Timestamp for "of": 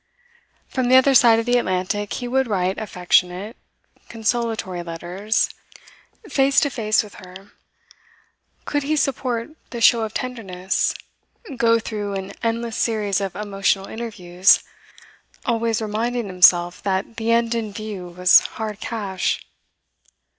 1.37-1.45, 10.01-10.15, 13.21-13.35